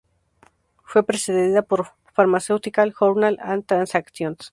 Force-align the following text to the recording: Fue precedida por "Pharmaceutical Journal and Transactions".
Fue 0.83 1.03
precedida 1.05 1.61
por 1.61 1.89
"Pharmaceutical 2.15 2.91
Journal 2.91 3.37
and 3.39 3.63
Transactions". 3.67 4.49